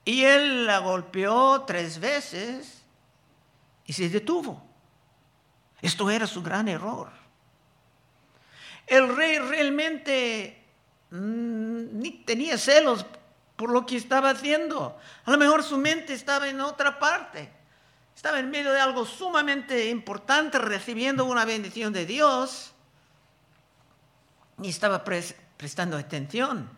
Y 0.04 0.25
él 0.25 0.66
la 0.66 0.80
golpeó 0.80 1.62
tres 1.62 2.02
veces 2.02 2.84
y 3.86 3.94
se 3.94 4.10
detuvo. 4.10 4.62
Esto 5.82 6.10
era 6.10 6.28
su 6.28 6.44
gran 6.44 6.68
error. 6.68 7.10
El 8.86 9.16
rey 9.16 9.40
realmente 9.40 10.66
mm, 11.12 11.98
ni 11.98 12.12
tenía 12.25 12.58
celos 12.58 13.06
por 13.56 13.70
lo 13.70 13.86
que 13.86 13.96
estaba 13.96 14.32
haciendo. 14.32 15.00
A 15.24 15.32
lo 15.32 15.38
mejor 15.38 15.63
su 15.63 15.78
mente 15.78 16.13
estaba 16.13 16.50
en 16.50 16.60
otra 16.60 17.00
parte. 17.00 17.62
Estaba 18.15 18.39
en 18.39 18.50
medio 18.50 18.72
de 18.72 18.79
algo 18.79 19.05
sumamente 19.05 19.89
importante, 19.89 20.58
recibiendo 20.60 21.25
una 21.25 21.46
bendición 21.46 21.91
de 21.93 22.05
Dios. 22.05 22.72
Y 24.62 24.70
estaba 24.70 25.03
prestando 25.03 25.98
atención. 25.98 26.70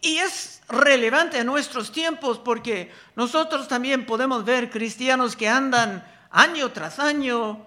Y, 0.00 0.18
es 0.18 0.62
relevante 0.68 1.38
en 1.38 1.46
nuestros 1.46 1.92
tiempos 1.92 2.38
porque 2.38 2.92
nosotros 3.14 3.68
también 3.68 4.06
podemos 4.06 4.44
ver 4.44 4.70
cristianos 4.70 5.36
que 5.36 5.48
andan 5.48 6.06
año 6.30 6.72
tras 6.72 6.98
año 6.98 7.64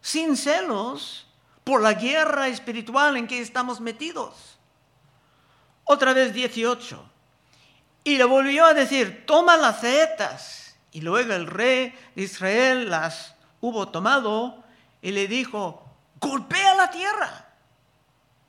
sin 0.00 0.36
celos 0.36 1.26
por 1.64 1.82
la 1.82 1.94
guerra 1.94 2.48
espiritual 2.48 3.16
en 3.16 3.26
que 3.26 3.40
estamos 3.40 3.80
metidos. 3.80 4.58
Otra 5.84 6.12
vez 6.12 6.32
18. 6.32 7.10
Y 8.04 8.16
le 8.16 8.24
volvió 8.24 8.64
a 8.64 8.74
decir, 8.74 9.24
toma 9.26 9.56
las 9.56 9.80
setas. 9.80 10.65
Y 10.96 11.02
luego 11.02 11.34
el 11.34 11.46
rey 11.46 11.94
de 12.14 12.22
Israel 12.22 12.88
las 12.88 13.34
hubo 13.60 13.88
tomado 13.90 14.64
y 15.02 15.12
le 15.12 15.28
dijo, 15.28 15.84
golpea 16.18 16.74
la 16.74 16.90
tierra. 16.90 17.44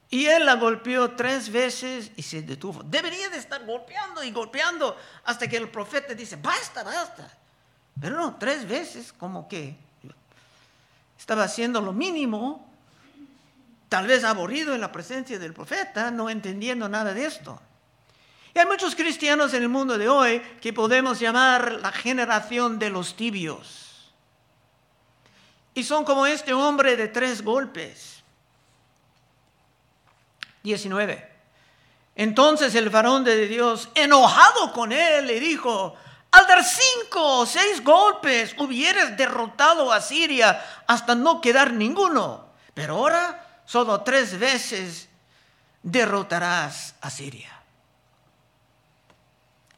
Y 0.09 0.27
él 0.27 0.45
la 0.45 0.53
golpeó 0.53 1.11
tres 1.11 1.51
veces 1.51 2.09
y 2.15 2.21
se 2.21 2.41
detuvo. 2.43 2.83
Debería 2.83 3.27
de 3.27 3.37
estar 3.37 3.65
golpeando 3.65 4.23
y 4.23 4.31
golpeando 4.31 4.95
hasta 5.25 5.49
que 5.49 5.57
el 5.57 5.67
profeta 5.67 6.13
dice, 6.13 6.37
basta, 6.37 6.85
basta. 6.85 7.29
Pero 7.99 8.15
no, 8.15 8.37
tres 8.37 8.65
veces 8.65 9.11
como 9.11 9.49
que 9.49 9.75
estaba 11.19 11.43
haciendo 11.43 11.81
lo 11.81 11.91
mínimo, 11.91 12.65
tal 13.89 14.07
vez 14.07 14.23
aburrido 14.23 14.73
en 14.73 14.79
la 14.79 14.93
presencia 14.93 15.37
del 15.37 15.53
profeta, 15.53 16.11
no 16.11 16.29
entendiendo 16.29 16.87
nada 16.87 17.13
de 17.13 17.25
esto. 17.25 17.61
Hay 18.59 18.65
muchos 18.65 18.95
cristianos 18.95 19.53
en 19.53 19.61
el 19.61 19.69
mundo 19.69 19.97
de 19.97 20.09
hoy 20.09 20.39
que 20.61 20.73
podemos 20.73 21.19
llamar 21.19 21.73
la 21.73 21.91
generación 21.91 22.79
de 22.79 22.89
los 22.89 23.15
tibios. 23.15 24.11
Y 25.75 25.83
son 25.83 26.03
como 26.03 26.25
este 26.25 26.53
hombre 26.53 26.97
de 26.97 27.07
tres 27.07 27.43
golpes. 27.43 28.23
19. 30.63 31.31
Entonces 32.15 32.73
el 32.73 32.89
varón 32.89 33.23
de 33.23 33.47
Dios, 33.47 33.89
enojado 33.93 34.73
con 34.73 34.91
él, 34.91 35.27
le 35.27 35.39
dijo, 35.39 35.95
al 36.31 36.47
dar 36.47 36.63
cinco 36.63 37.41
o 37.41 37.45
seis 37.45 37.83
golpes 37.83 38.55
hubieras 38.57 39.15
derrotado 39.15 39.93
a 39.93 40.01
Siria 40.01 40.83
hasta 40.87 41.13
no 41.13 41.41
quedar 41.41 41.73
ninguno. 41.73 42.49
Pero 42.73 42.95
ahora 42.95 43.61
solo 43.65 44.01
tres 44.01 44.39
veces 44.39 45.09
derrotarás 45.83 46.95
a 47.01 47.11
Siria. 47.11 47.56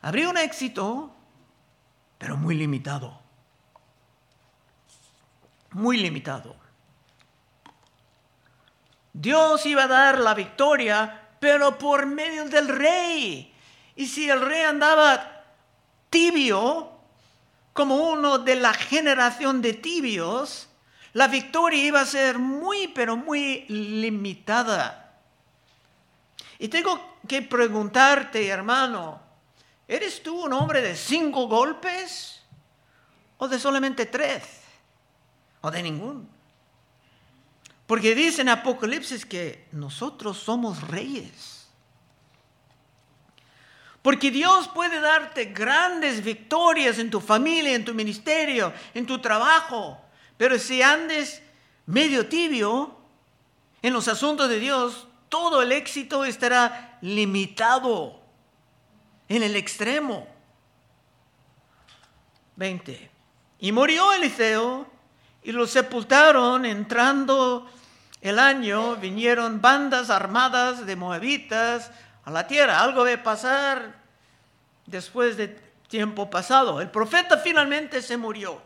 Habría 0.02 0.30
un 0.30 0.38
éxito, 0.38 1.14
pero 2.18 2.38
muy 2.38 2.56
limitado. 2.56 3.20
Muy 5.72 5.98
limitado. 5.98 6.56
Dios 9.14 9.66
iba 9.66 9.84
a 9.84 9.88
dar 9.88 10.20
la 10.20 10.34
victoria, 10.34 11.30
pero 11.40 11.78
por 11.78 12.06
medio 12.06 12.46
del 12.46 12.68
rey. 12.68 13.54
Y 13.96 14.08
si 14.08 14.30
el 14.30 14.42
rey 14.42 14.62
andaba 14.62 15.44
tibio, 16.10 16.92
como 17.74 17.96
uno 17.96 18.40
de 18.40 18.56
la 18.56 18.74
generación 18.74 19.62
de 19.62 19.74
tibios, 19.74 20.70
la 21.14 21.28
victoria 21.28 21.84
iba 21.84 22.02
a 22.02 22.06
ser 22.06 22.40
muy, 22.40 22.88
pero 22.90 23.18
muy 23.18 23.66
limitada. 23.68 25.14
Y 26.58 26.68
tengo 26.68 27.18
que 27.28 27.42
preguntarte, 27.42 28.48
hermano, 28.48 29.29
¿Eres 29.90 30.22
tú 30.22 30.46
un 30.46 30.54
hombre 30.54 30.84
de 30.84 30.96
cinco 30.96 31.48
golpes 31.48 32.44
o 33.40 33.48
de 33.48 33.58
solamente 33.58 34.06
tres? 34.06 34.44
¿O 35.62 35.72
de 35.72 35.82
ninguno? 35.82 36.28
Porque 37.88 38.14
dice 38.14 38.42
en 38.42 38.50
Apocalipsis 38.50 39.26
que 39.26 39.68
nosotros 39.72 40.38
somos 40.38 40.88
reyes. 40.88 41.68
Porque 44.04 44.30
Dios 44.30 44.68
puede 44.68 45.02
darte 45.02 45.46
grandes 45.46 46.24
victorias 46.24 47.00
en 47.00 47.10
tu 47.10 47.20
familia, 47.20 47.74
en 47.74 47.84
tu 47.84 47.96
ministerio, 47.96 48.72
en 48.94 49.08
tu 49.08 49.20
trabajo. 49.20 50.00
Pero 50.38 50.60
si 50.60 50.84
andes 50.84 51.42
medio 51.88 52.28
tibio 52.28 52.96
en 53.82 53.94
los 53.94 54.08
asuntos 54.08 54.50
de 54.50 54.60
Dios, 54.60 55.08
todo 55.30 55.64
el 55.64 55.72
éxito 55.72 56.26
estará 56.26 57.00
limitado 57.02 58.19
en 59.30 59.44
el 59.44 59.56
extremo. 59.56 60.28
20. 62.58 63.10
Y 63.60 63.72
murió 63.72 64.12
Eliseo 64.12 64.88
y 65.44 65.52
lo 65.54 65.66
sepultaron 65.66 66.66
entrando 66.66 67.70
el 68.22 68.38
año, 68.38 68.98
vinieron 68.98 69.62
bandas 69.62 70.10
armadas 70.10 70.86
de 70.86 70.96
moabitas 70.98 71.92
a 72.26 72.32
la 72.32 72.48
tierra. 72.48 72.82
Algo 72.82 73.06
de 73.06 73.18
pasar 73.18 73.96
después 74.86 75.38
de 75.38 75.48
tiempo 75.88 76.30
pasado. 76.30 76.82
El 76.82 76.90
profeta 76.90 77.38
finalmente 77.38 78.02
se 78.02 78.18
murió. 78.18 78.62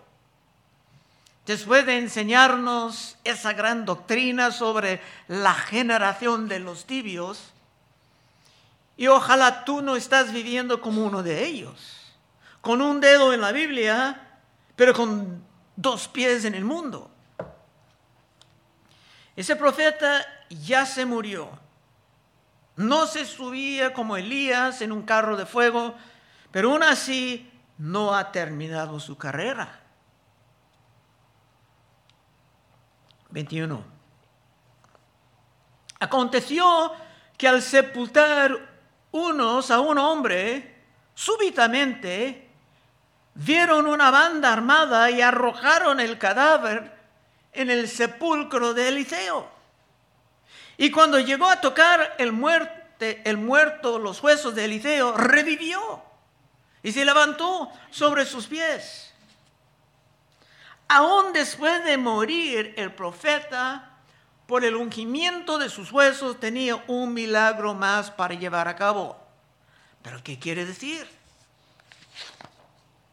Después 1.46 1.86
de 1.86 1.98
enseñarnos 1.98 3.18
esa 3.24 3.54
gran 3.54 3.86
doctrina 3.86 4.52
sobre 4.52 5.02
la 5.28 5.54
generación 5.54 6.48
de 6.48 6.60
los 6.60 6.86
tibios, 6.86 7.53
y 8.96 9.08
ojalá 9.08 9.66
tú 9.66 9.82
no 9.82 9.96
estás 9.96 10.32
viviendo 10.32 10.82
como 10.82 11.06
uno 11.06 11.24
de 11.24 11.46
ellos, 11.46 12.16
con 12.62 12.82
un 12.82 13.02
dedo 13.02 13.34
en 13.34 13.42
la 13.42 13.52
Biblia, 13.52 14.40
pero 14.76 14.94
con 14.94 15.44
dos 15.76 16.08
pies 16.08 16.46
en 16.46 16.56
el 16.56 16.66
mundo. 16.66 17.10
Ese 19.36 19.56
profeta 19.56 20.26
ya 20.50 20.86
se 20.86 21.06
murió. 21.06 21.50
No 22.76 23.08
se 23.08 23.26
subía 23.26 23.94
como 23.94 24.18
Elías 24.18 24.82
en 24.82 24.92
un 24.92 25.04
carro 25.04 25.38
de 25.38 25.46
fuego, 25.46 25.96
pero 26.52 26.72
aún 26.72 26.84
así 26.84 27.52
no 27.78 28.16
ha 28.16 28.32
terminado 28.32 29.00
su 29.00 29.18
carrera. 29.18 29.80
21. 33.30 33.84
Aconteció 36.00 36.94
que 37.38 37.48
al 37.48 37.62
sepultar 37.62 38.73
unos 39.14 39.72
a 39.72 39.80
un 39.80 39.98
hombre, 39.98 40.76
súbitamente 41.14 42.50
vieron 43.36 43.88
una 43.88 44.12
banda 44.12 44.52
armada 44.52 45.10
y 45.10 45.22
arrojaron 45.22 46.00
el 46.00 46.18
cadáver 46.18 46.92
en 47.54 47.70
el 47.70 47.88
sepulcro 47.88 48.74
de 48.74 48.90
Eliseo. 48.90 49.48
Y 50.78 50.90
cuando 50.92 51.20
llegó 51.20 51.50
a 51.50 51.62
tocar 51.62 52.16
el, 52.18 52.32
muerte, 52.32 53.22
el 53.26 53.38
muerto 53.38 54.00
los 54.00 54.22
huesos 54.22 54.56
de 54.56 54.66
Eliseo, 54.66 55.16
revivió 55.16 56.04
y 56.82 56.92
se 56.92 57.06
levantó 57.06 57.72
sobre 57.92 58.26
sus 58.26 58.48
pies. 58.48 59.14
Aún 60.88 61.34
después 61.34 61.84
de 61.86 61.98
morir 61.98 62.74
el 62.78 62.92
profeta, 62.92 63.93
por 64.48 64.66
el 64.66 64.76
ungimiento 64.76 65.58
de 65.58 65.70
sus 65.70 65.92
huesos 65.92 66.40
tenía 66.40 66.84
un 66.88 67.14
milagro 67.14 67.74
más 67.74 68.12
para 68.12 68.34
llevar 68.34 68.68
a 68.68 68.76
cabo. 68.76 69.18
¿Pero 70.02 70.22
qué 70.24 70.38
quiere 70.38 70.66
decir? 70.66 71.08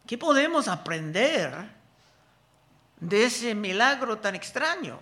¿Qué 0.05 0.17
podemos 0.17 0.67
aprender 0.67 1.69
de 2.99 3.25
ese 3.25 3.55
milagro 3.55 4.17
tan 4.17 4.35
extraño? 4.35 4.99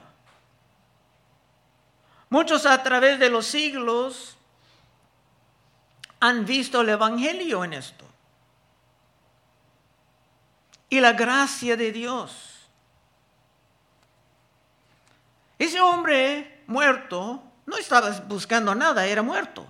Muchos 2.29 2.67
a 2.67 2.83
través 2.83 3.17
de 3.17 3.29
los 3.29 3.47
siglos 3.47 4.37
han 6.19 6.45
visto 6.45 6.81
el 6.81 6.89
Evangelio 6.89 7.63
en 7.63 7.73
esto. 7.73 8.05
Y 10.89 10.99
la 10.99 11.13
gracia 11.13 11.75
de 11.75 11.91
Dios. 11.91 12.48
Ese 15.59 15.79
hombre 15.81 16.63
muerto 16.67 17.43
no 17.65 17.77
estaba 17.77 18.09
buscando 18.27 18.73
nada, 18.73 19.05
era 19.05 19.21
muerto. 19.21 19.67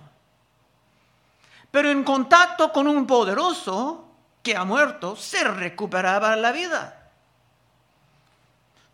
Pero 1.70 1.90
en 1.90 2.04
contacto 2.04 2.72
con 2.72 2.88
un 2.88 3.06
poderoso 3.06 4.06
que 4.42 4.56
ha 4.56 4.64
muerto, 4.64 5.16
se 5.16 5.44
recuperaba 5.44 6.34
la 6.36 6.52
vida. 6.52 7.10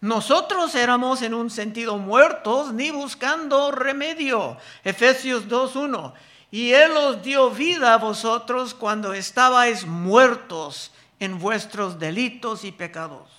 Nosotros 0.01 0.75
éramos 0.75 1.23
en 1.23 1.35
un 1.35 1.51
sentido 1.51 1.99
muertos 1.99 2.73
ni 2.73 2.91
buscando 2.91 3.71
remedio. 3.71 4.57
Efesios 4.85 5.49
2.1. 5.49 6.13
Y 6.51 6.73
Él 6.73 6.93
os 6.97 7.23
dio 7.23 7.51
vida 7.51 7.95
a 7.95 7.99
vosotros 7.99 8.75
cuando 8.75 9.13
estabais 9.15 9.87
muertos 9.87 10.93
en 11.19 11.39
vuestros 11.39 11.99
delitos 11.99 12.65
y 12.65 12.73
pecados. 12.73 13.31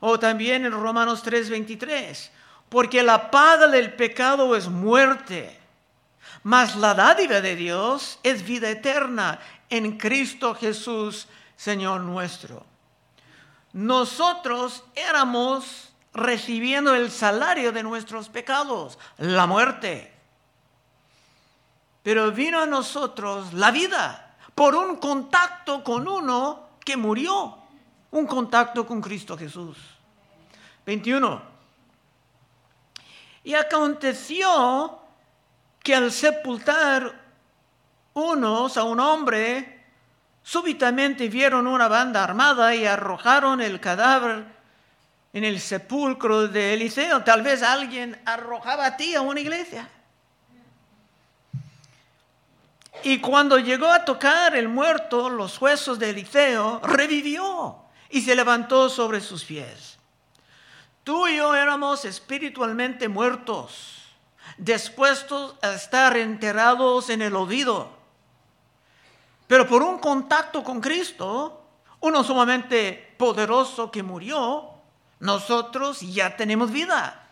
O 0.00 0.18
también 0.18 0.64
en 0.64 0.72
Romanos 0.72 1.22
3:23, 1.22 2.30
porque 2.68 3.02
la 3.02 3.30
paga 3.30 3.68
del 3.68 3.94
pecado 3.94 4.54
es 4.54 4.68
muerte, 4.68 5.58
mas 6.42 6.76
la 6.76 6.94
dádiva 6.94 7.40
de 7.40 7.56
Dios 7.56 8.18
es 8.22 8.44
vida 8.44 8.70
eterna 8.70 9.38
en 9.70 9.98
Cristo 9.98 10.54
Jesús, 10.54 11.28
Señor 11.56 12.02
nuestro. 12.02 12.64
Nosotros 13.72 14.84
éramos 14.94 15.92
recibiendo 16.12 16.94
el 16.94 17.10
salario 17.10 17.72
de 17.72 17.82
nuestros 17.82 18.28
pecados, 18.28 18.98
la 19.18 19.46
muerte. 19.46 20.12
Pero 22.02 22.32
vino 22.32 22.60
a 22.60 22.66
nosotros 22.66 23.52
la 23.52 23.70
vida 23.70 24.36
por 24.54 24.74
un 24.74 24.96
contacto 24.96 25.84
con 25.84 26.08
uno 26.08 26.68
que 26.84 26.96
murió, 26.96 27.58
un 28.10 28.26
contacto 28.26 28.86
con 28.86 29.00
Cristo 29.00 29.36
Jesús. 29.36 29.76
21. 30.86 31.57
Y 33.44 33.54
aconteció 33.54 34.98
que 35.82 35.94
al 35.94 36.12
sepultar 36.12 37.14
unos 38.14 38.76
a 38.76 38.82
un 38.82 39.00
hombre, 39.00 39.84
súbitamente 40.42 41.28
vieron 41.28 41.66
una 41.66 41.88
banda 41.88 42.24
armada 42.24 42.74
y 42.74 42.84
arrojaron 42.86 43.60
el 43.60 43.80
cadáver 43.80 44.44
en 45.32 45.44
el 45.44 45.60
sepulcro 45.60 46.48
de 46.48 46.74
Eliseo. 46.74 47.22
Tal 47.22 47.42
vez 47.42 47.62
alguien 47.62 48.20
arrojaba 48.24 48.86
a 48.86 48.96
ti 48.96 49.14
a 49.14 49.20
una 49.20 49.40
iglesia. 49.40 49.88
Y 53.04 53.20
cuando 53.20 53.58
llegó 53.58 53.86
a 53.86 54.04
tocar 54.04 54.56
el 54.56 54.68
muerto 54.68 55.30
los 55.30 55.60
huesos 55.60 55.98
de 55.98 56.10
Eliseo, 56.10 56.80
revivió 56.80 57.76
y 58.10 58.22
se 58.22 58.34
levantó 58.34 58.88
sobre 58.88 59.20
sus 59.20 59.44
pies. 59.44 59.97
Tú 61.08 61.26
y 61.26 61.38
yo 61.38 61.54
éramos 61.54 62.04
espiritualmente 62.04 63.08
muertos, 63.08 64.02
dispuestos 64.58 65.54
a 65.62 65.72
estar 65.72 66.14
enterrados 66.18 67.08
en 67.08 67.22
el 67.22 67.34
olvido. 67.34 67.88
Pero 69.46 69.66
por 69.66 69.80
un 69.80 70.00
contacto 70.00 70.62
con 70.62 70.82
Cristo, 70.82 71.62
uno 72.00 72.22
sumamente 72.22 73.14
poderoso 73.16 73.90
que 73.90 74.02
murió, 74.02 74.68
nosotros 75.20 76.02
ya 76.02 76.36
tenemos 76.36 76.70
vida. 76.70 77.26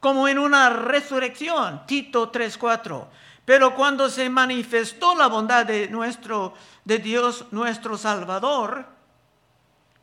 Como 0.00 0.26
en 0.26 0.40
una 0.40 0.70
resurrección, 0.70 1.86
Tito 1.86 2.32
3:4. 2.32 3.06
Pero 3.44 3.76
cuando 3.76 4.10
se 4.10 4.28
manifestó 4.28 5.14
la 5.14 5.28
bondad 5.28 5.66
de 5.66 5.86
nuestro 5.86 6.54
de 6.84 6.98
Dios 6.98 7.44
nuestro 7.52 7.96
Salvador 7.96 8.86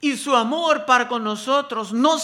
y 0.01 0.17
su 0.17 0.35
amor 0.35 0.85
para 0.85 1.07
con 1.07 1.23
nosotros, 1.23 1.93
nos 1.93 2.23